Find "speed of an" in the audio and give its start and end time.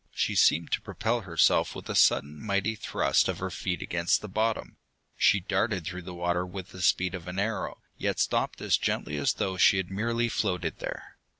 6.81-7.37